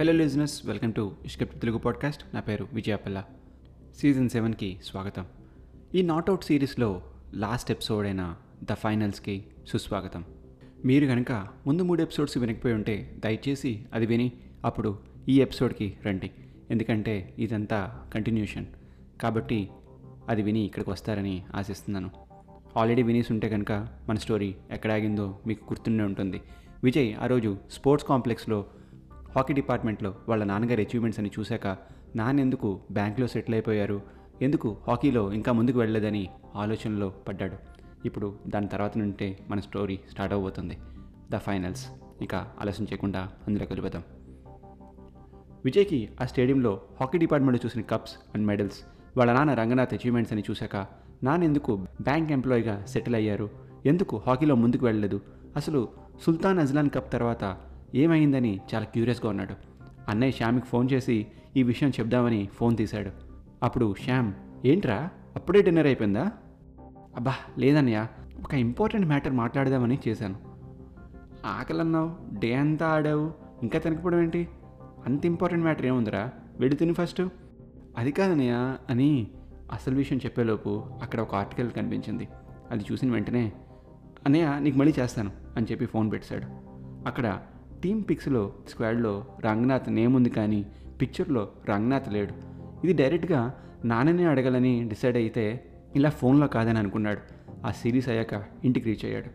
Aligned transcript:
Hello 0.00 0.12
listeners 0.12 0.66
welcome 0.66 0.92
to 0.92 1.12
ఇష్కప్ 1.24 1.60
Telugu 1.60 1.78
podcast 1.78 2.34
నా 2.34 2.40
పేరు 2.40 2.68
విజయపల్ల. 2.72 3.24
సీజన్ 3.96 4.28
సెవెన్కి 4.28 4.78
స్వాగతం. 4.84 5.26
ఈ 5.94 6.02
నాట్అవుట్ 6.02 6.44
సిరీస్లో 6.44 7.02
లాస్ట్ 7.34 7.70
ఎపిసోడ్ 7.70 8.06
అయిన 8.06 8.34
ద 8.62 8.72
ఫైనల్స్కి 8.72 9.44
సుస్వాగతం. 9.66 10.24
మీరు 10.84 11.06
కనుక 11.06 11.32
ముందు 11.66 11.82
మూడు 11.82 12.02
ఎపిసోడ్స్ 12.02 12.38
వినకపోయి 12.38 12.74
ఉంటే 12.74 13.16
దయచేసి 13.24 13.86
అది 13.92 14.06
విని 14.06 14.32
అప్పుడు 14.64 14.98
ఈ 15.28 15.40
ఎపిసోడ్కి 15.40 15.96
రండి. 16.06 16.30
ఎందుకంటే 16.70 17.34
ఇదంతా 17.38 18.04
కంటిన్యూషన్ 18.14 18.66
కాబట్టి 19.20 19.68
అది 20.28 20.42
విని 20.42 20.60
ఇక్కడికి 20.60 20.90
వస్తారని 20.90 21.42
ఆశిస్తున్నాను. 21.54 22.10
ఆల్రెడీ 22.76 23.02
వినేసి 23.02 23.32
ఉంటే 23.32 23.48
కనుక 23.48 23.72
మన 24.08 24.16
స్టోరీ 24.16 24.54
ఎక్కడ 24.70 24.92
ఆగిందో 24.92 25.38
మీకు 25.46 25.64
గుర్తుండే 25.64 26.04
ఉంటుంది. 26.04 26.40
విజయ్ 26.84 27.14
ఆ 27.20 27.26
రోజు 27.26 27.56
స్పోర్ట్స్ 27.70 28.08
కాంప్లెక్స్లో 28.08 28.66
హాకీ 29.36 29.52
డిపార్ట్మెంట్లో 29.52 30.14
వాళ్ళ 30.28 30.44
నాన్నగారి 30.44 30.82
అచీవ్మెంట్స్ 30.82 31.20
అని 31.20 31.30
చూశాక 31.38 31.66
నాన్నెందుకు 32.16 32.80
బ్యాంక్లో 32.90 33.26
సెటిల్ 33.26 33.54
అయిపోయారు? 33.54 34.00
ఎందుకు 34.42 34.76
హాకీలో 34.88 35.32
ఇంకా 35.32 35.52
ముందుకు 35.52 35.78
వెళ్ళలేదని 35.78 36.28
ఆలోచనలో 36.56 37.08
పడ్డాడు. 37.28 37.56
ఇప్పుడు 38.04 38.36
దాని 38.46 38.68
తర్వాత 38.68 38.98
నుంటే 38.98 39.38
మన 39.50 39.60
స్టోరీ 39.60 39.98
స్టార్ట్ 40.10 40.34
అవబోతుంది 40.34 40.78
ద 41.30 41.36
ఫైనల్స్. 41.36 41.86
ఇక 42.22 42.34
ఆలస్యం 42.34 42.86
చేయకుండా 42.86 43.28
అందులోకి 43.46 43.72
వెళ్ళిపోతాం 43.72 44.02
విజయ్కి 45.64 46.08
ఆ 46.20 46.24
స్టేడియంలో 46.24 46.80
హాకీ 47.00 47.18
డిపార్ట్మెంట్లో 47.18 47.66
చూసిన 47.66 47.82
కప్స్ 47.82 48.14
అండ్ 48.34 48.46
మెడల్స్ 48.46 48.78
వాళ్ళ 49.16 49.32
నాన్న 49.32 49.54
రంగనాథ్ 49.54 49.94
అచీవ్మెంట్స్ 49.94 50.32
అని 50.32 50.44
చూశాక 50.50 50.76
నాన్న 51.24 51.44
ఎందుకు 51.44 51.86
బ్యాంక్ 52.00 52.32
ఎంప్లాయీగా 52.32 52.84
సెటిల్ 52.84 53.14
అయ్యారు? 53.14 53.50
ఎందుకు 53.86 54.22
హాకీలో 54.26 54.54
ముందుకు 54.54 54.84
వెళ్ళలేదు? 54.86 55.20
అసలు 55.56 55.88
సుల్తాన్ 56.22 56.58
అజ్లాన్ 56.58 56.90
కప్ 56.90 57.12
తర్వాత 57.12 57.56
ఏమైందని 57.94 58.60
చాలా 58.74 58.84
క్యూరియస్గా 58.84 59.28
ఉన్నాడు. 59.28 59.54
అన్నయ్య 60.08 60.32
శ్యామ్కి 60.32 60.66
ఫోన్ 60.66 60.88
చేసి 60.92 61.26
ఈ 61.56 61.62
విషయం 61.62 61.90
చెప్దామని 61.90 62.48
ఫోన్ 62.54 62.76
తీశాడు. 62.76 63.10
అప్పుడు 63.62 63.94
శ్యామ్ 64.04 64.32
ఏంట్రా? 64.64 65.08
అప్పుడే 65.36 65.62
డిన్నర్ 65.62 65.86
అయిపోయిందా? 65.86 66.30
అబ్బా 67.16 67.34
లేదన్నయ్య. 67.58 68.06
ఒక 68.44 68.54
ఇంపార్టెంట్ 68.54 69.06
మ్యాటర్ 69.06 69.32
మాట్లాడదామని 69.32 69.98
చేశాను. 70.08 70.36
ఆకలన్నావు? 71.46 72.38
డే 72.38 72.54
అంతా 72.54 72.86
ఆడావు? 72.86 73.32
ఇంకా 73.62 73.78
తినకపోవడం 73.78 74.20
ఏంటి? 74.20 74.48
అంత 75.06 75.26
ఇంపార్టెంట్ 75.26 75.64
మ్యాటర్ 75.64 75.86
ఏముందిరా? 75.86 76.30
వెళ్ళి 76.60 76.76
తిని 76.76 76.92
ఫస్ట్. 76.92 77.22
అది 77.98 78.12
కాదన్నయ్య 78.12 78.76
అని 78.90 79.30
అసలు 79.72 79.96
విషయం 79.96 80.18
చెప్పేలోపు 80.18 80.84
అక్కడ 81.02 81.20
ఒక 81.20 81.34
ఆర్టికల్ 81.34 81.70
కనిపించింది. 81.70 82.28
అది 82.70 82.84
చూసిన 82.92 83.12
వెంటనే 83.12 83.52
అన్నయ్య 84.26 84.56
నీకు 84.58 84.78
మళ్ళీ 84.78 84.94
చేస్తాను 84.98 85.30
అని 85.56 85.66
చెప్పి 85.70 85.86
ఫోన్ 85.86 86.12
పెట్టాడు 86.12 86.44
అక్కడ 87.06 87.40
టీమ్ 87.82 88.04
పిక్స్లో 88.10 88.52
స్క్వాడ్లో 88.68 89.26
రంగనాథ్ 89.44 89.90
నేమ్ 89.90 90.16
ఉంది 90.16 90.30
కానీ 90.30 90.66
పిక్చర్లో 91.00 91.48
రంగనాథ్ 91.68 92.12
లేడు. 92.12 92.34
ఇది 92.84 92.92
డైరెక్ట్గా 92.92 93.54
నాన్ననే 93.84 94.24
అడగాలని 94.24 94.84
డిసైడ్ 94.88 95.16
అయితే 95.16 95.66
ఇలా 95.96 96.10
ఫోన్లో 96.10 96.46
కాదని 96.46 96.78
అనుకున్నాడు. 96.78 97.20
ఆ 97.66 97.70
సిరీస్ 97.70 98.08
అయ్యాక 98.08 98.44
ఇంటికి 98.64 98.90
రీచ్ 98.90 99.04
అయ్యాడు. 99.04 99.26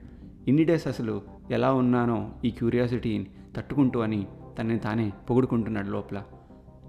ఇన్ని 0.47 0.63
డేస్ 0.63 0.87
అసలు 0.87 1.21
ఎలా 1.51 1.73
ఉన్నానో 1.73 2.31
ఈ 2.45 2.49
క్యూరియాసిటీని 2.49 3.27
తట్టుకుంటూ 3.55 3.99
అని 3.99 4.27
తనని 4.59 4.79
తానే 4.79 5.11
పొగుడుకుంటున్నాడు 5.29 5.87
లోపల. 5.87 6.23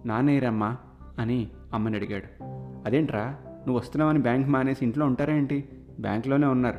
నానేరమ్మా 0.07 0.77
అని 1.19 1.49
అమ్మని 1.75 1.97
అడిగాడు. 1.97 2.45
అదేంట్రా 2.87 3.37
నువ్వు 3.45 3.79
వస్తున్నావని 3.79 4.19
బ్యాంక్ 4.19 4.49
మానేసి 4.49 4.85
ఇంట్లో 4.85 5.07
ఉంటారా 5.07 5.35
ఏంటి? 5.35 5.69
బ్యాంక్లోనే 6.01 6.47
ఉన్నారు. 6.47 6.79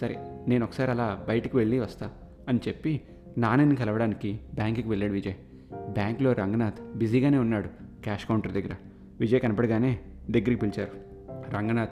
సరే 0.00 0.16
నేను 0.48 0.64
ఒకసారి 0.64 0.90
అలా 0.90 1.24
బయటికి 1.28 1.56
వెళ్ళి 1.56 1.78
వస్తా 1.78 2.10
అని 2.48 2.60
చెప్పి 2.68 3.00
నాన్నని 3.38 3.76
కలవడానికి 3.76 4.40
బ్యాంకుకి 4.54 4.88
వెళ్ళాడు 4.88 5.12
విజయ్. 5.12 5.34
బ్యాంక్లో 5.74 6.32
రంగనాథ్ 6.32 6.98
బిజీగానే 6.98 7.38
ఉన్నాడు 7.38 7.68
క్యాష్ 8.02 8.26
కౌంటర్ 8.26 8.52
దగ్గర. 8.52 8.74
విజయ్ 9.20 9.40
కనపడగానే 9.40 10.00
దగ్గరికి 10.30 10.56
పిలిచారు. 10.56 10.92
రంగనాథ్ 11.50 11.90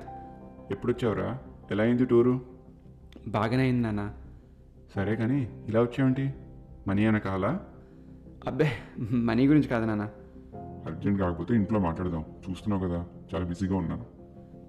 ఎప్పుడొచ్చావురా 0.72 1.38
ఎలా 1.70 1.84
అయింది 1.84 2.04
టూరు? 2.04 2.40
బాగానే 3.28 3.62
అయింది 3.62 3.82
నాన్న. 3.82 4.14
సరే 4.94 5.16
కానీ 5.16 5.64
ఇలా 5.68 5.80
వచ్చావేంటి? 5.80 6.34
మనీ 6.88 7.06
అన్న 7.06 7.18
కావాలా? 7.18 7.60
అబ్బే 8.46 8.70
మనీ 9.12 9.46
గురించి 9.46 9.68
కాదు 9.68 9.84
నాన్న. 9.84 10.10
అర్జెంట్ 10.86 11.20
కాకపోతే 11.20 11.54
ఇంట్లో 11.54 11.78
మాట్లాడదాం. 11.78 12.24
చూస్తున్నావు 12.50 12.84
కదా 12.84 13.06
చాలా 13.34 13.44
బిజీగా 13.44 13.76
ఉన్నాను. 13.76 14.06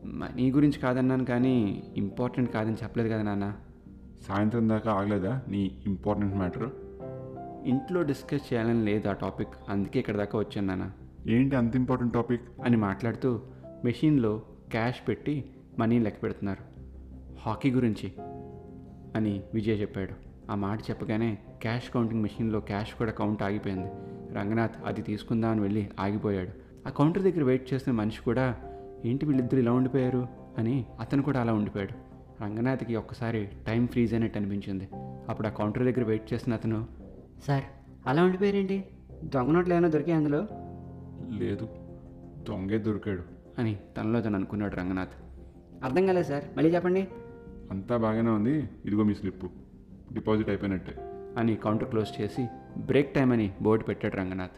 మనీ 0.06 0.52
గురించి 0.52 0.80
కాదన్నాను 0.80 1.26
కానీ 1.26 1.84
ఇంపార్టెంట్ 1.98 2.54
కాదని 2.54 2.76
చెప్పలేదు 2.84 3.14
కదా 3.14 3.22
నాన్న. 3.22 3.54
సాయంత్రం 4.28 4.70
దాకా 4.70 4.92
ఆగలేదా 4.92 5.42
నీ 5.48 5.84
ఇంపార్టెంట్ 5.86 6.36
మ్యాటర్? 6.36 6.70
ఇంట్లో 7.66 8.04
డిస్కస్ 8.04 8.54
చేయాలని 8.54 8.86
లేదు 8.86 9.10
ఆ 9.10 9.14
టాపిక్. 9.14 9.50
అందుకే 9.70 10.00
ఇక్కడ 10.00 10.18
దాకా 10.18 10.40
వచ్చాను 10.40 10.68
నాన్న. 10.68 10.92
ఏంటి 11.28 11.56
అంత 11.56 11.76
ఇంపార్టెంట్ 11.76 12.14
టాపిక్? 12.14 12.42
అని 12.66 12.78
మాట్లాడుతూ 12.78 13.42
మెషిన్లో 13.86 14.42
క్యాష్ 14.72 15.08
పెట్టి 15.08 15.46
మనీ 15.80 16.00
లెక్క 16.00 16.24
పెడుతున్నారు. 16.24 16.64
హాకీ 17.40 17.72
గురించి 17.72 18.14
అని 19.16 19.44
విజయ్ 19.54 19.82
చెప్పాడు. 19.82 20.12
ఆ 20.52 20.56
మాట 20.56 20.82
చెప్పగానే 20.82 21.38
క్యాష్ 21.62 21.90
కౌంటింగ్ 21.94 22.22
మెషిన్లో 22.22 22.60
క్యాష్ 22.60 22.94
కూడా 22.94 23.12
కౌంట్ 23.12 23.44
ఆగిపోయింది. 23.44 23.88
రంగనాథ్ 24.34 24.72
అది 24.86 25.02
తీసుకుందామని 25.02 25.62
వెళ్ళి 25.62 25.90
ఆగిపోయాడు. 26.00 26.50
ఆ 26.88 26.90
కౌంటర్ 26.90 27.24
దగ్గర 27.24 27.44
వెయిట్ 27.44 27.74
చేస్తున్న 27.74 28.00
మనిషి 28.00 28.22
కూడా 28.22 28.58
ఏంటి 29.06 29.26
వీళ్ళిద్దరు 29.26 29.60
ఇలా 29.60 29.72
ఉండిపోయారు? 29.72 30.28
అని 30.58 30.86
అతను 31.00 31.24
కూడా 31.24 31.42
అలా 31.42 31.54
ఉండిపోయాడు. 31.54 32.09
రంగనాథ్కి 32.42 32.96
ఒక్కసారి 32.96 33.50
టైం 33.68 33.88
ఫ్రీజ్ 33.88 34.14
అయినట్టు 34.14 34.38
అనిపించింది. 34.38 34.90
అప్పుడు 35.30 35.48
ఆ 35.48 35.52
కౌంటర్ 35.52 35.84
దగ్గర 35.84 36.08
వెయిట్ 36.08 36.34
చేస్తున్న 36.34 36.56
అతను 36.56 36.88
సార్ 37.48 37.64
అలా 38.08 38.24
ఉండిపోయారేంటి? 38.24 38.86
దొంగ 39.24 39.52
నోట్లు 39.52 39.74
ఏమైనా 39.74 39.88
దొరికాయి 39.88 40.18
అందులో? 40.18 40.48
లేదు 41.30 41.70
దొంగే 42.50 42.78
దొరికాడు. 42.78 43.24
అని 43.60 43.78
తనలో 43.98 44.22
తను 44.22 44.36
అనుకున్నాడు 44.36 44.76
రంగనాథ్. 44.76 45.10
అర్థం 45.84 46.06
కాలేదు 46.06 46.28
సార్ 46.28 46.44
మళ్ళీ 46.58 46.76
చెప్పండి. 46.76 47.08
అంతా 47.72 47.98
బాగానే 47.98 48.30
ఉంది 48.30 48.70
ఇదిగో 48.86 49.04
మీ 49.04 49.14
స్లిప్ 49.14 49.46
డిపాజిట్ 50.14 50.50
అయిపోయినట్టే. 50.50 50.96
అని 51.38 51.56
కౌంటర్ 51.56 51.90
క్లోజ్ 51.90 52.22
చేసి 52.22 52.48
బ్రేక్ 52.78 53.14
టైం 53.14 53.32
అని 53.32 53.54
బోర్డు 53.62 53.86
పెట్టాడు 53.86 54.18
రంగనాథ్. 54.18 54.52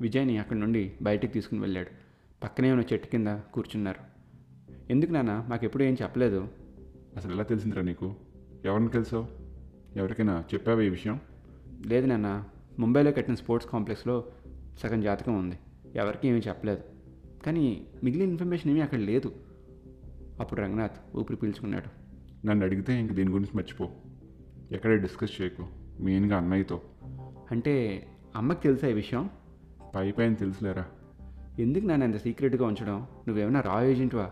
విజయ్ని 0.00 0.38
అక్కడి 0.38 0.60
నుండి 0.60 0.92
బయటికి 1.02 1.32
తీసుకుని 1.32 1.60
వెళ్ళాడు. 1.60 1.88
పక్కనే 2.42 2.72
ఉన్న 2.72 2.84
చెట్టు 2.92 3.08
కింద 3.08 3.26
కూర్చున్నారు. 3.54 4.12
ఎందుకు 4.92 5.12
నాన్న 5.12 5.46
మాకు 5.48 5.64
ఎప్పుడు 5.64 5.82
ఏం 5.82 5.96
చెప్పలేదు? 6.02 6.48
అసలు 7.16 7.32
ఎలా 7.32 7.42
తెలిసిందిరా 7.42 7.82
నీకు? 7.82 8.14
ఎవరిని 8.64 8.88
కలిసావు 8.88 9.26
ఎవరికైనా 9.96 10.44
చెప్పావా 10.54 10.82
ఈ 10.82 10.88
విషయం? 10.88 11.20
లేదు 11.86 12.06
నాన్న. 12.06 12.44
ముంబైలో 12.78 13.12
కట్టిన 13.12 13.34
స్పోర్ట్స్ 13.34 13.70
కాంప్లెక్స్లో 13.70 14.24
సగం 14.78 15.00
జాతకం 15.00 15.38
ఉంది. 15.38 15.58
ఎవరికీ 15.94 16.28
ఏమీ 16.28 16.38
చెప్పలేదు. 16.38 16.82
కానీ 17.46 17.86
మిగిలిన 18.04 18.28
ఇన్ఫర్మేషన్ 18.28 18.70
ఏమీ 18.70 18.80
అక్కడ 18.80 18.98
లేదు. 18.98 19.32
అప్పుడు 20.40 20.60
రంగనాథ్ 20.60 21.16
ఊపిరి 21.16 21.36
పీల్చుకున్నాడు. 21.36 22.02
నన్ను 22.46 22.66
అడిగితే 22.66 23.00
ఇంక 23.00 23.12
దీని 23.12 23.30
గురించి 23.30 23.50
మర్చిపో. 23.54 23.90
ఎక్కడ 24.72 25.00
డిస్కస్ 25.00 25.42
చేయకు. 25.42 25.66
మెయిన్గా 26.00 26.36
అన్నయ్యతో 26.36 26.80
అంటే 27.50 28.06
అమ్మకి 28.36 28.60
తెలుసా 28.60 28.88
ఈ 28.88 28.92
విషయం? 28.92 29.30
పై 29.94 30.12
పైన 30.12 30.34
తెలుసులేరా? 30.34 30.86
ఎందుకు 31.58 31.84
నాన్న 31.84 32.04
అంత 32.04 32.16
సీక్రెట్గా 32.16 32.66
ఉంచడం? 32.66 33.06
నువ్వేమైనా 33.28 33.60
రా 33.60 33.82
ఏజెంట్వా? 33.82 34.30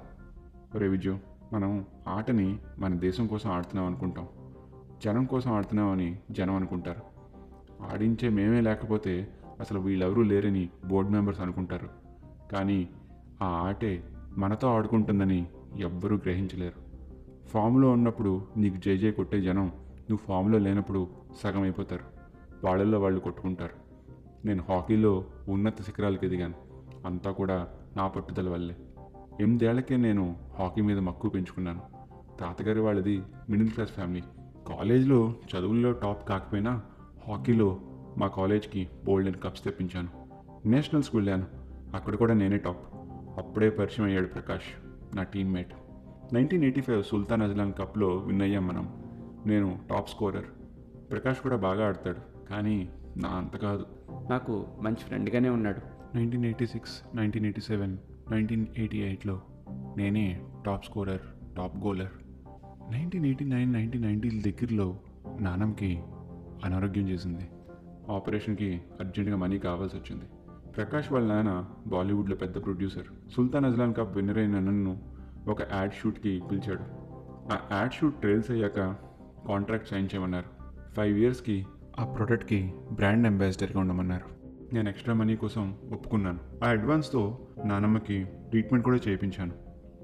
ఒరే 0.74 0.88
విజయ్ 0.88 1.18
మనం 1.52 1.84
ఆటని 2.08 2.58
మన 2.78 2.94
దేశం 2.94 3.26
కోసం 3.26 3.50
ఆడుతున్నాం 3.50 3.86
అనుకుంటాం. 3.86 4.28
జనం 5.04 5.24
కోసం 5.24 5.52
ఆడుతున్నామని 5.52 6.18
జనం 6.30 6.54
అనుకుంటారు. 6.54 7.00
ఆడించే 7.92 8.28
మేమే 8.28 8.60
లేకపోతే 8.60 9.28
అసలు 9.60 9.80
వీళ్ళెవరూ 9.80 10.22
లేరని 10.22 10.68
బోర్డు 10.86 11.10
మెంబర్స్ 11.10 11.40
అనుకుంటారు. 11.40 11.88
కానీ 12.52 12.88
ఆ 13.42 13.46
ఆటే 13.46 14.04
మనతో 14.38 14.68
ఆడుకుంటుందని 14.68 15.46
ఎవ్వరూ 15.76 16.16
గ్రహించలేరు. 16.16 16.90
ఫామ్లో 17.48 17.90
ఉన్నప్పుడు 17.90 18.42
నీకు 18.56 18.76
జై 18.76 18.98
జై 18.98 19.10
కొట్టే 19.10 19.42
జనం 19.42 19.66
నువ్వు 20.10 20.16
ఫామ్లో 20.16 20.58
లేనప్పుడు 20.58 21.08
సగం 21.42 21.62
అయిపోతారు. 21.62 22.04
వాళ్ళల్లో 22.66 23.00
వాళ్ళు 23.00 23.20
కొట్టుకుంటారు. 23.20 23.90
నేను 24.46 24.64
హాకీలో 24.68 25.24
ఉన్నత 25.48 25.82
శిఖరాలకు 25.82 26.24
ఎదిగాను. 26.24 26.54
అంతా 27.06 27.30
కూడా 27.30 27.68
నా 27.96 28.08
పట్టుదల 28.08 28.48
వల్లే. 28.48 28.76
ఎనిమిదేళ్ళకే 29.40 29.96
నేను 29.96 30.36
హాకీ 30.58 30.80
మీద 30.80 30.98
మక్కువ 30.98 31.30
పెంచుకున్నాను. 31.30 31.80
తాతగారి 32.40 32.80
వాళ్ళది 32.80 33.22
మిడిల్ 33.50 33.70
క్లాస్ 33.70 33.90
ఫ్యామిలీ. 33.90 34.20
కాలేజ్లో 34.68 35.34
చదువుల్లో 35.56 35.92
టాప్ 35.92 36.28
కాకపోయినా 36.28 36.82
హాకీలో 37.28 37.78
మా 38.18 38.26
కాలేజ్కి 38.26 38.88
బోల్డ్ 39.04 39.28
అండ్ 39.28 39.42
కప్స్ 39.42 39.64
తెప్పించాను. 39.64 40.08
నేషనల్స్కి 40.68 41.16
వెళ్ళాను. 41.16 41.46
అక్కడ 41.94 42.14
కూడా 42.14 42.34
నేనే 42.34 42.58
టాప్. 42.58 42.94
అప్పుడే 43.38 43.70
పరిచయం 43.70 44.04
అయ్యాడు 44.06 44.26
ప్రకాష్ 44.26 44.96
నా 45.16 45.22
teammate. 45.22 45.74
Nineteen 46.34 46.62
eighty 46.62 46.80
five 46.80 47.04
Sultan 47.04 47.42
Azlan 47.42 47.72
కప్లో 47.72 48.08
విన్ 48.08 48.42
అయ్యాం 48.42 48.68
మనం. 48.68 49.02
నేను 49.46 49.78
టాప్ 49.90 50.08
స్కోరర్. 50.08 50.44
ప్రకాష్ 51.10 51.38
కూడా 51.38 51.56
బాగా 51.56 51.86
ఆడతాడు 51.86 52.48
కానీ 52.50 52.88
నా 53.16 53.28
అంత 53.28 53.56
కాదు. 53.56 53.86
నాకు 54.30 54.66
మంచి 54.80 54.96
ఫ్రెండ్గానే 54.96 55.48
ఉన్నాడు. 55.48 55.80
Nineteen 56.16 56.44
eighty 56.44 56.66
six 56.66 57.16
nineteen 57.16 57.44
eighty 57.44 57.60
seven 57.60 57.98
nineteen 58.32 58.66
eighty 58.78 58.98
ఎయిట్లో 58.98 59.40
నేనే 59.96 60.40
top 60.66 60.84
scorer 60.84 61.54
top 61.56 61.76
goaler. 61.76 62.10
Nineteen 62.92 63.26
eighty 63.26 63.44
nine 63.44 63.72
nineteen 63.72 64.02
ninety 64.02 64.30
దగ్గరలో 64.30 64.98
నానంకి 65.40 66.02
అనారోగ్యం 66.64 67.08
చేసింది. 67.08 67.48
ఆపరేషన్కి 68.10 68.80
అర్జెంటుగా 69.00 69.36
మనీ 69.36 69.58
కావాల్సి 69.58 69.96
వచ్చింది 69.96 70.24
ప్రకాష్ 70.76 71.12
వాళ్ళ 71.12 71.32
నాన్న 71.32 71.66
బాలీవుడ్లో 71.86 72.36
పెద్ద 72.36 72.64
producer. 72.64 73.32
Sultan 73.36 73.64
Azlan 73.64 73.94
cup 73.94 74.16
winner 74.16 74.38
అయిన 74.38 74.60
నన్ను 74.60 74.98
ఒక 75.48 75.62
యాడ్ 75.72 75.92
షూట్కి 75.92 76.42
పిలిచాడు. 76.50 76.80
ఆ 77.52 77.58
యాడ్ 77.72 77.92
షూట్ 77.92 78.14
ట్రైల్స్ 78.14 78.50
అయ్యాక 78.50 78.96
కాంట్రాక్ట్ 79.48 79.88
సైన్ 79.88 80.04
చేయమన్నారు. 80.04 80.64
ఫైవ్ 80.94 81.18
ఇయర్స్కి 81.18 81.66
ఆ 82.00 82.04
ప్రొడక్ట్కి 82.04 82.72
బ్రాండ్ 82.92 83.26
అంబాసిడర్గా 83.26 83.80
ఉండమన్నారు. 83.80 84.49
నేను 84.72 84.88
ఎక్స్ట్రా 84.88 85.14
మనీ 85.14 85.36
కోసం 85.36 85.76
ఒప్పుకున్నాను. 85.92 86.38
ఆ 86.64 86.68
అడ్వాన్స్తో 86.68 87.38
నానమ్మకి 87.64 88.24
ట్రీట్మెంట్ 88.24 88.84
కూడా 88.84 88.98
చేయించాను. 89.08 89.52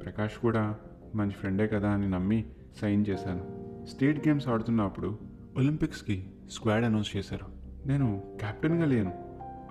ప్రకాష్ 0.02 0.38
కూడా 0.38 0.76
మంచి 1.14 1.30
ఫ్రెండే 1.30 1.68
కదా 1.68 1.90
అని 1.90 2.10
నమ్మి 2.10 2.44
సైన్ 2.80 3.04
చేశాను. 3.08 3.66
స్టేట్ 3.86 4.28
గేమ్స్ 4.28 4.48
ఆడుతున్నప్పుడు 4.48 5.18
ఒలింపిక్స్కి 5.56 6.30
స్క్వాడ్ 6.50 6.84
అనౌన్స్ 6.84 7.16
చేశారు. 7.16 7.46
నేను 7.86 8.22
కెప్టెన్గా 8.40 8.84
లేను. 8.84 9.12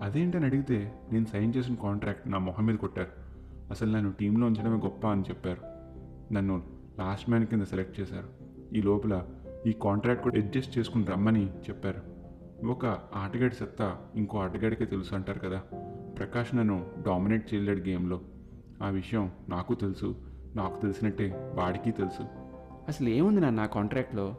అదేంటని 0.02 0.46
అడిగితే 0.46 0.94
నేను 1.12 1.26
సైన్ 1.26 1.54
చేసిన 1.58 1.76
కాంట్రాక్ట్ 1.76 2.28
నా 2.28 2.38
మొహం 2.38 2.66
మీద 2.66 2.76
కొట్టారు. 2.76 3.08
అసలు 3.72 3.92
నన్ను 3.92 4.12
టీంలో 4.12 4.48
ఉంచడమే 4.48 4.78
గొప్ప 4.78 5.08
అని 5.08 5.22
చెప్పారు. 5.22 5.62
నన్ను 6.34 6.64
లాస్ట్ 7.00 7.30
మ్యాన్ 7.30 7.46
కింద 7.46 7.62
సెలెక్ట్ 7.62 8.00
చేశారు. 8.00 8.30
ఈ 8.76 8.82
లోపల 8.82 9.26
ఈ 9.68 9.76
కాంట్రాక్ట్ 9.82 10.24
కూడా 10.24 10.42
అడ్జస్ట్ 10.42 10.78
చేసుకుని 10.78 11.06
రమ్మని 11.06 11.46
చెప్పారు. 11.46 12.15
ఒక 12.64 12.86
ఆటగాడి 13.16 13.56
సత్తా 13.56 13.98
ఇంకో 14.16 14.38
ఆటగాడికే 14.38 14.86
తెలుసు 14.86 15.16
అంటారు 15.16 15.40
కదా. 15.40 15.60
ప్రకాష్ 16.18 16.56
నన్ను 16.56 16.86
డామినేట్ 17.08 17.54
చేయలేడు 17.54 17.90
గేమ్లో. 17.90 18.22
ఆ 18.84 18.90
విషయం 18.90 19.32
నాకు 19.50 19.74
తెలుసు. 19.74 20.16
నాకు 20.56 20.82
తెలిసినట్టే 20.82 21.52
వాడికి 21.56 21.92
తెలుసు. 21.92 22.22
అసలు 22.88 23.10
ఏముంది 23.10 23.42
నాన్న 23.42 23.60
ఆ 23.60 23.66
కాంట్రాక్ట్లో? 23.66 24.38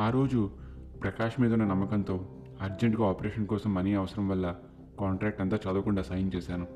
ఆ 0.00 0.10
రోజు 0.10 0.50
ప్రకాష్ 1.02 1.40
మీద 1.40 1.52
ఉన్న 1.52 1.64
నమ్మకంతో 1.64 2.28
అర్జెంటుగా 2.60 3.08
ఆపరేషన్ 3.08 3.46
కోసం 3.46 3.74
మనీ 3.74 3.94
అవసరం 3.94 4.28
వల్ల 4.28 4.56
కాంట్రాక్ట్ 5.00 5.40
అంతా 5.40 5.56
చదవకుండా 5.56 6.02
సైన్ 6.02 6.30
చేశాను. 6.36 6.66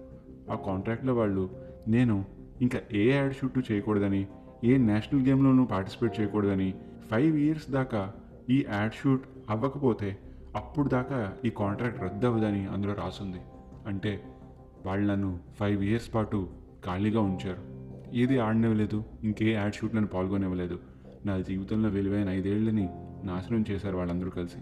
ఆ 0.50 0.54
కాంట్రాక్ట్లో 0.54 1.14
వాళ్ళు 1.14 1.50
నేను 1.88 2.24
ఇంకా 2.60 2.80
ఏ 2.92 3.10
యాడ్ 3.10 3.34
షూట్ 3.34 3.72
చేయకూడదని 3.72 4.26
ఏ 4.64 4.76
నేషనల్ 4.76 5.26
గేమ్లోనూ 5.26 5.64
పార్టిసిపేట్ 5.64 6.20
చేయకూడదని 6.20 6.74
ఫైవ్ 7.10 7.36
ఇయర్స్ 7.36 7.70
దాకా 7.70 8.12
ఈ 8.50 8.66
యాడ్ 8.72 8.92
షూట్ 8.92 9.22
అవ్వకపోతే 9.50 10.18
అప్పుడు 10.56 10.88
దాకా 10.88 11.32
ఈ 11.44 11.50
కాంట్రాక్ట్ 11.50 12.02
రద్దు 12.02 12.26
అవ్వదని 12.26 12.66
అందులో 12.66 12.94
రాసుంది. 12.94 13.38
అంటే 13.86 14.24
వాళ్ళు 14.86 15.12
నన్ను 15.12 15.40
ఫైవ్ 15.60 15.84
ఇయర్స్ 15.84 16.14
పాటు 16.14 16.48
ఖాళీగా 16.86 17.20
ఉంచారు. 17.20 17.84
ఏది 18.16 18.38
ఆడనివ్వలేదు 18.38 19.04
ఇంకే 19.22 19.52
యాడ్ 19.52 19.74
షూట్లను 19.74 20.06
పాల్గొనివ్వలేదు. 20.06 20.80
నా 21.26 21.40
జీవితంలో 21.40 21.88
విలువైన 21.88 22.28
ఐదేళ్ళని 22.28 22.88
నాశనం 23.24 23.64
చేశారు 23.70 23.96
వాళ్ళందరూ 23.96 24.30
కలిసి. 24.30 24.58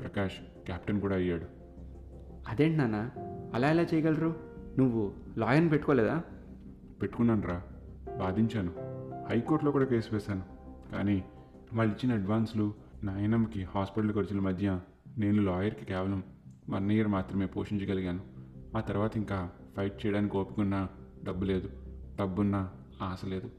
ప్రకాష్ 0.00 0.66
కెప్టెన్ 0.66 1.00
కూడా 1.00 1.16
అయ్యాడు. 1.16 1.44
అదేంటి 2.48 2.76
నాన్న? 2.76 3.10
అలా 3.54 3.70
ఎలా 3.70 3.82
చేయగలరు? 3.82 4.36
నువ్వు 4.78 5.12
లాయర్ని 5.38 5.70
పెట్టుకోలేదా? 5.70 6.22
పెట్టుకున్నాను 7.02 7.42
రా. 7.42 7.62
బాధించాను 8.18 8.72
హైకోర్టులో 9.30 9.70
కూడా 9.70 9.84
కేసు 9.84 10.14
వేశాను. 10.14 10.42
కానీ 10.96 11.24
వాళ్ళు 11.74 11.94
ఇచ్చిన 11.94 12.12
అడ్వాన్స్లు 12.12 12.74
నాయనమ్మకి 13.04 13.62
హాస్పిటల్ 13.62 14.12
ఖర్చుల 14.12 14.40
మధ్య 14.40 14.80
నేను 15.18 15.42
లాయర్కి 15.42 15.84
కేవలం 15.84 16.24
వన్ 16.70 16.92
ఇయర్ 16.92 17.08
మాత్రమే 17.08 17.46
పోషించగలిగాను. 17.46 18.20
ఆ 18.76 18.80
తర్వాత 18.80 19.16
ఇంకా 19.16 19.50
ఫైట్ 19.76 20.06
చేయడానికి 20.06 20.36
ఓపుకున్నా 20.36 20.88
డబ్బు 21.24 21.44
లేదు. 21.44 21.70
డబ్బున్నా 22.20 22.70
ఆశ 23.02 23.24
లేదు. 23.24 23.50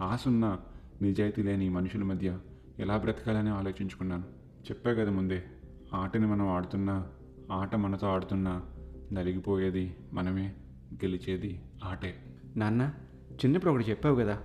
ఆశ 0.00 0.28
ఉన్నా 0.28 0.58
నిజాయితీ 1.02 1.42
లేని 1.42 1.68
మనుషుల 1.68 2.02
మధ్య 2.02 2.38
ఎలా 2.78 2.96
బ్రతకాలని 2.96 3.48
ఆలోచించుకున్నాను. 3.48 4.22
చెప్పా 4.64 4.92
కదా 4.92 5.10
ముందే 5.10 5.44
ఆటని 5.94 6.26
మనం 6.26 6.48
ఆడుతున్నా 6.48 7.06
ఆట 7.50 7.76
మనతో 7.76 8.06
ఆడుతున్నా 8.06 8.62
నలిగిపోయేది 9.12 9.96
మనమే 10.12 10.54
గెలిచేది 10.94 11.60
ఆటే. 11.84 12.14
నాన్న 12.56 12.94
చిన్నప్పుడు 13.32 13.72
ఒకటి 13.72 13.90
చెప్పావు 13.90 14.16
కదా 14.16 14.38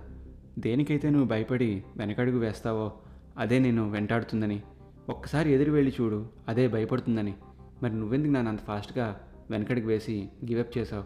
దేనికైతే 0.58 1.10
నువ్వు 1.10 1.28
భయపడి 1.28 1.84
వెనకడుగు 1.96 2.38
వేస్తావో 2.38 2.92
అదే 3.38 3.58
నేను 3.58 3.90
వెంటాడుతుందని. 3.90 4.62
ఒక్కసారి 5.08 5.52
ఎదురు 5.52 5.72
వెళ్ళి 5.72 5.94
చూడు 6.00 6.28
అదే 6.48 6.68
భయపడుతుందని. 6.68 7.34
మరి 7.82 7.94
నువ్వెందుకు 7.94 8.32
నన్ను 8.32 8.48
అంత 8.48 8.60
ఫాస్ట్గా 8.60 9.20
వెనకడికి 9.50 9.86
వేసి 9.86 10.28
గివప్ 10.50 10.78
చేశావు? 10.78 11.04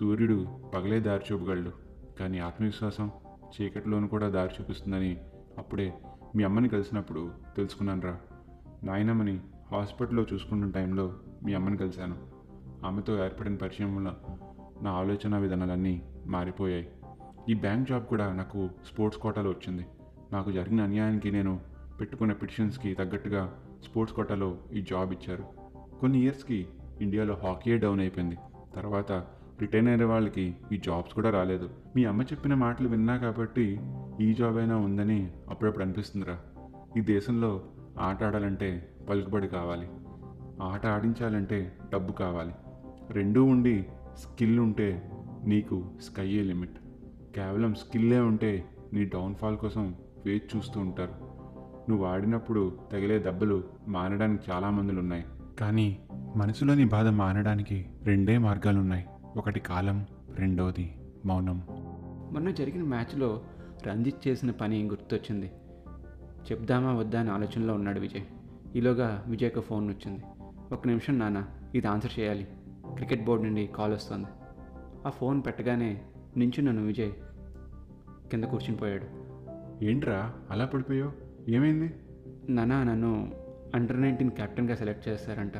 సూర్యుడు 0.00 0.46
పగలే 0.74 1.00
దారి 1.00 1.24
చూపగలడు 1.32 1.72
కానీ 2.20 2.38
ఆత్మవిశ్వాసం 2.38 3.10
చీకటిలోను 3.60 4.08
కూడా 4.08 4.28
దారి 4.28 4.50
చూపిస్తుందని 4.60 5.16
అప్పుడే 5.58 5.94
మీ 6.36 6.44
అమ్మని 6.44 6.68
కలిసినప్పుడు 6.68 7.30
తెలుసుకున్నాను 7.56 8.02
రా 8.02 8.18
నాయనమ్మని 8.84 9.40
హాస్పిటల్లో 9.72 10.26
చూసుకుంటున్న 10.32 10.72
టైంలో 10.72 11.14
మీ 11.44 11.54
అమ్మని 11.54 11.76
కలిశాను. 11.76 12.16
ఆమెతో 12.86 13.24
ఏర్పడిన 13.24 13.56
పరిచయం 13.56 13.96
వల్ల 13.96 14.14
నా 14.82 14.90
ఆలోచన 14.90 15.38
విధానాలన్నీ 15.38 16.02
మారిపోయాయి. 16.26 16.88
ఈ 17.48 17.54
బ్యాంక్ 17.54 17.88
జాబ్ 17.88 18.06
కూడా 18.06 18.32
నాకు 18.32 18.68
స్పోర్ట్స్ 18.92 19.20
కోటాలో 19.20 19.50
వచ్చింది. 19.50 19.86
నాకు 20.32 20.52
జరిగిన 20.52 20.82
అన్యాయానికి 20.82 21.30
నేను 21.30 21.60
పెట్టుకున్న 22.00 22.32
పిటిషన్స్కి 22.32 22.94
తగ్గట్టుగా 22.94 23.62
స్పోర్ట్స్ 23.84 24.16
కోటాలో 24.16 24.58
ఈ 24.72 24.80
జాబ్ 24.80 25.12
ఇచ్చారు. 25.12 25.44
కొన్ని 26.00 26.22
ఇయర్స్కి 26.22 26.66
ఇండియాలో 27.00 27.34
హాకీయే 27.34 27.78
డౌన్ 27.78 28.00
అయిపోయింది. 28.00 28.36
తర్వాత 28.76 29.12
రిటైన్ 29.60 29.88
అయిన 29.88 30.04
వాళ్ళకి 30.04 30.56
ఈ 30.72 30.76
జాబ్స్ 30.76 31.14
కూడా 31.14 31.30
రాలేదు. 31.30 31.70
మీ 31.96 32.04
అమ్మ 32.04 32.22
చెప్పిన 32.22 32.54
మాటలు 32.54 32.88
విన్నా 32.88 33.16
కాబట్టి 33.16 33.80
ఈ 34.20 34.34
జాబ్ 34.34 34.56
అయినా 34.56 34.76
ఉందని 34.76 35.30
అప్పుడప్పుడు 35.48 35.84
అనిపిస్తుందిరా. 35.84 36.40
ఈ 36.98 37.00
దేశంలో 37.00 37.62
ఆట 37.98 38.24
ఆడాలంటే 38.24 38.88
పలుకుబడి 39.10 39.48
కావాలి. 39.48 39.88
ఆట 40.62 40.86
ఆడించాలంటే 40.86 41.76
డబ్బు 41.92 42.12
కావాలి. 42.12 42.52
రెండూ 43.10 43.44
ఉండి 43.44 43.86
స్కిల్ 44.16 44.60
ఉంటే 44.60 45.10
నీకు 45.44 45.84
స్కైయే 46.02 46.42
లిమిట్. 46.42 46.78
కేవలం 47.34 47.74
స్కిల్లే 47.74 48.18
ఉంటే 48.18 48.64
నీ 48.92 49.04
డౌన్ఫాల్ 49.04 49.56
కోసం 49.56 49.94
వేచి 50.26 50.42
చూస్తూ 50.56 50.80
ఉంటారు. 50.80 51.27
నువ్వు 51.88 52.06
ఆడినప్పుడు 52.06 52.78
తగిలే 52.92 53.18
దెబ్బలు 53.18 53.64
మానడానికి 53.88 54.50
చాలా 54.50 54.70
మందులు 54.70 55.00
ఉన్నాయి 55.00 55.24
కానీ 55.60 55.98
మనసులోని 56.36 56.84
బాధ 56.84 57.06
మానడానికి 57.06 57.86
రెండే 58.02 58.38
మార్గాలు 58.38 58.78
ఉన్నాయి 58.78 59.06
ఒకటి 59.36 59.60
కాలం 59.60 60.06
రెండోది 60.34 60.94
మౌనం. 61.26 61.62
మొన్న 62.32 62.50
జరిగిన 62.50 62.82
మ్యాచ్లో 62.82 63.42
రంజిత్ 63.86 64.28
చేసిన 64.28 64.50
పని 64.50 64.84
గుర్తొచ్చింది. 64.84 65.50
చెప్దామా 66.52 66.92
వద్దా 66.92 67.20
అని 67.20 67.30
ఆలోచనలో 67.30 67.74
ఉన్నాడు 67.74 68.00
విజయ్. 68.00 68.22
ఈలోగా 68.76 69.24
విజయ్కి 69.26 69.60
ఫోన్ 69.60 69.90
వచ్చింది. 69.90 70.20
ఒక 70.72 70.86
నిమిషం 70.86 71.18
నాన్న 71.18 71.46
ఇది 71.74 71.86
ఆన్సర్ 71.86 72.20
చేయాలి. 72.20 72.48
క్రికెట్ 72.94 73.24
బోర్డు 73.24 73.44
నుండి 73.44 73.66
కాల్ 73.66 73.92
వస్తుంది. 73.92 74.26
ఆ 75.06 75.10
ఫోన్ 75.10 75.42
పెట్టగానే 75.46 76.00
నించున్నాను 76.36 76.86
విజయ్. 76.86 77.12
కింద 78.30 78.44
కూర్చుని 78.44 78.76
పోయాడు. 78.76 79.06
ఏంట్రా 79.84 80.34
అలా 80.50 80.66
పడిపోయావు? 80.66 81.27
ఏమైంది? 81.48 81.94
నాన్న 82.48 82.82
నన్ను 82.82 83.32
అండర్ 83.74 84.02
నైన్టీన్ 84.02 84.30
కెప్టెన్గా 84.30 84.74
సెలెక్ట్ 84.74 85.08
చేస్తారంట. 85.08 85.52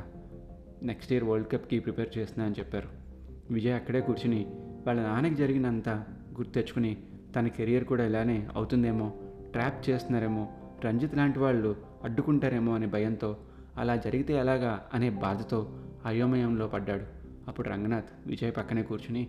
నెక్స్ట్ 0.83 1.13
ఇయర్ 1.13 1.25
వరల్డ్ 1.25 1.49
కప్కి 1.53 1.79
ప్రిపేర్ 1.79 2.19
చేస్తున్నా 2.19 2.47
అని 2.47 2.55
చెప్పారు. 2.59 2.89
విజయ్ 3.51 3.75
అక్కడే 3.75 4.01
కూర్చుని 4.01 4.47
వాళ్ళ 4.87 5.03
నాన్నకి 5.03 5.35
జరిగినంత 5.35 5.89
గుర్తు 6.39 6.53
తెచ్చుకుని 6.53 6.97
తన 7.37 7.47
కెరియర్ 7.47 7.85
కూడా 7.85 8.05
ఇలానే 8.05 8.49
అవుతుందేమో 8.55 9.13
ట్రాప్ 9.53 9.91
చేస్తున్నారేమో 9.91 10.49
రంజిత్ 10.85 11.17
లాంటి 11.17 11.39
వాళ్ళు 11.39 11.77
అడ్డుకుంటారేమో 12.05 12.75
అనే 12.75 12.87
భయంతో 12.87 13.37
అలా 13.79 13.97
జరిగితే 13.97 14.35
ఎలాగా 14.35 14.87
అనే 14.95 15.11
బాధతో 15.11 15.75
అయోమయంలో 16.07 16.69
పడ్డాడు. 16.69 17.07
అప్పుడు 17.49 17.69
రంగనాథ్ 17.69 18.29
విజయ్ 18.29 18.53
పక్కనే 18.57 18.83
కూర్చుని 18.83 19.29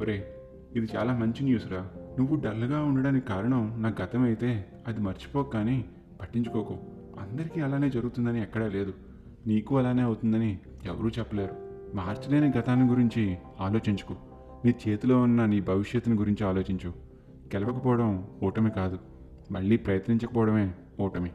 ఒరే 0.00 0.32
ఇది 0.76 0.86
చాలా 0.96 1.18
మంచి 1.18 1.44
న్యూస్ 1.44 1.72
రా 1.72 1.90
నువ్వు 2.18 2.36
డల్గా 2.36 2.82
ఉండడానికి 2.82 3.26
కారణం 3.26 3.82
నా 3.82 3.94
గతం 4.02 4.22
అయితే 4.22 4.66
అది 4.86 5.00
మర్చిపోక 5.00 5.52
కానీ 5.52 5.84
పట్టించుకోకు. 6.20 6.78
అందరికీ 7.20 7.60
అలానే 7.60 7.90
జరుగుతుందని 7.90 8.42
ఎక్కడా 8.42 8.68
లేదు. 8.68 8.94
నీకు 9.46 9.78
అలానే 9.78 10.02
అవుతుందని 10.02 10.58
ఎవరూ 10.84 11.08
చెప్పలేరు. 11.08 11.56
మార్చలేని 11.94 12.52
గతాన్ని 12.58 12.88
గురించి 12.88 13.36
ఆలోచించుకో. 13.60 14.16
నీ 14.64 14.74
చేతిలో 14.88 15.22
ఉన్న 15.22 15.46
నీ 15.46 15.60
భవిష్యత్తుని 15.60 16.16
గురించి 16.16 16.46
ఆలోచించు. 16.46 16.88
గెలవకపోవడం 17.56 18.28
ఓటమి 18.42 18.70
కాదు. 18.70 18.98
మళ్ళీ 19.50 19.76
ప్రయత్నించకపోవడమే 19.76 20.74
ఓటమి. 21.00 21.30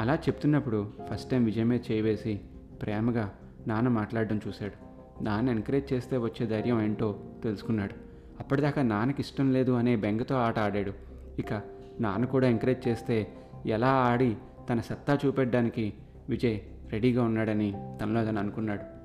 అలా 0.00 0.14
చెప్తున్నప్పుడు 0.14 0.92
ఫస్ట్ 1.10 1.30
టైం 1.30 1.44
విజయమే 1.44 1.80
చేయవేసి 1.90 2.40
ప్రేమగా 2.82 3.32
నాన్న 3.66 3.88
మాట్లాడడం 3.88 4.40
చూశాడు. 4.48 4.90
నాన్న 5.24 5.50
ఎంకరేజ్ 5.50 5.92
చేస్తే 5.92 6.16
వచ్చే 6.16 6.46
ధైర్యం 6.46 6.82
ఏంటో 6.82 7.18
తెలుసుకున్నాడు. 7.42 7.94
అప్పటిదాకా 8.40 8.82
నాన్నకి 8.82 9.22
ఇష్టం 9.22 9.52
లేదు 9.52 9.72
అనే 9.72 9.96
బెంగతో 9.96 10.34
ఆట 10.34 10.58
ఆడాడు. 10.58 10.92
ఇక 11.38 11.52
నాన్న 12.00 12.24
కూడా 12.24 12.48
ఎంకరేజ్ 12.48 12.88
చేస్తే 12.88 13.32
ఎలా 13.66 13.88
ఆడి 13.88 14.36
తన 14.68 14.80
సత్తా 14.80 15.18
చూపెట్టడానికి 15.26 15.92
విజయ్ 16.28 16.60
రెడీగా 16.92 17.22
ఉన్నాడని 17.22 17.72
తనలో 18.02 18.24
తను 18.24 18.38
అనుకున్నాడు. 18.38 19.00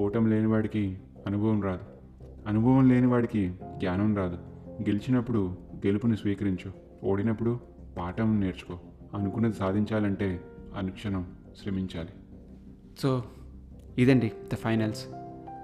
ఓటమి 0.00 0.30
లేనివాడికి 0.30 0.98
అనుభవం 1.26 1.62
రాదు. 1.62 1.84
అనుభవం 2.46 2.88
లేనివాడికి 2.88 3.48
జ్ఞానం 3.76 4.16
రాదు. 4.16 4.34
గెలిచినప్పుడు 4.82 5.56
గెలుపుని 5.86 6.16
స్వీకరించు. 6.16 6.72
ఓడినప్పుడు 7.04 7.60
పాఠం 7.98 8.40
నేర్చుకో. 8.40 8.80
అనుకున్నది 9.14 9.52
సాధించాలంటే 9.52 10.40
అనుక్షణం 10.76 11.34
శ్రమించాలి. 11.62 12.08
సో 12.98 13.24
ఇదండి 13.98 14.32
ద 14.52 14.54
ఫైనల్స్. 14.54 15.06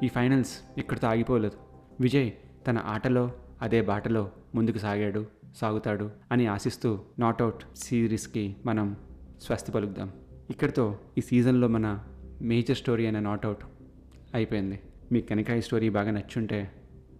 ఈ 0.04 0.08
ఫైనల్స్ 0.08 0.58
ఇక్కడితో 0.78 1.08
ఆగిపోలేదు. 1.08 1.56
విజయ్ 2.00 2.30
తన 2.66 2.78
ఆటలో 2.78 3.30
అదే 3.62 3.82
బాటలో 3.82 4.30
ముందుకు 4.54 4.78
సాగాడు. 4.78 5.26
సాగుతాడు 5.56 6.10
అని 6.32 6.46
ఆశిస్తూ 6.46 7.00
నాట్అవుట్ 7.18 7.78
సిరీస్కి 7.78 8.56
మనం 8.66 8.96
స్వస్తి 9.42 9.72
పలుకుదాం. 9.72 10.12
ఇక్కడితో 10.50 10.98
ఈ 11.18 11.20
సీజన్లో 11.20 11.68
మన 11.68 12.04
మేజర్ 12.42 12.76
స్టోరీ 12.76 13.02
అయిన 13.02 13.20
నాట్అవుట్ 13.20 13.64
అయిపోయింది. 14.34 14.80
మీకు 15.12 15.28
కనుక 15.28 15.50
ఈ 15.50 15.60
స్టోరీ 15.60 15.90
బాగా 15.90 16.10
నచ్చుంటే 16.10 16.72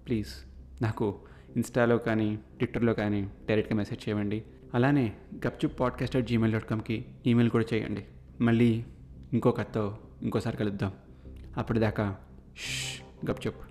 ప్లీజ్ 0.07 0.29
నాకు 0.83 1.21
ఇన్స్టాలో 1.57 1.99
కానీ 1.99 2.37
ట్విట్టర్లో 2.37 2.95
కానీ 2.95 3.31
డైరెక్ట్గా 3.49 3.77
మెసేజ్ 3.77 4.09
చేయండి. 4.09 4.43
అలానే 4.75 5.13
Gupchup 5.47 5.81
podcast 5.81 6.17
at 6.17 6.27
Gmail 6.27 6.53
dot 6.53 6.71
కామ్కి 6.71 7.05
email 7.27 7.51
కూడా 7.51 7.65
చేయండి. 7.75 8.05
మళ్ళీ 8.41 8.85
ఇంకో 9.33 9.51
కథతో 9.51 9.99
ఇంకోసారి 10.23 10.57
కలుద్దాం. 10.57 10.93
అప్పటిదాకా 11.57 12.17
ష్ 12.57 13.01
గప్చుప్. 13.31 13.66